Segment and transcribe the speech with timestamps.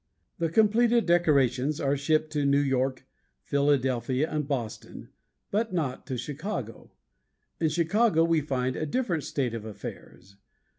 [0.39, 3.05] The completed decorations are shipped to New York,
[3.43, 5.09] Philadelphia, and Boston,
[5.51, 6.91] but not to Chicago.
[7.59, 10.37] In Chicago we find a different state of affairs.